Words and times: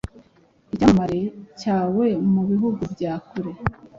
Icyamamare 0.73 1.21
cyawe 1.59 2.05
mu 2.31 2.41
bihugu 2.49 2.81
bya 2.93 3.13
kure 3.27 3.51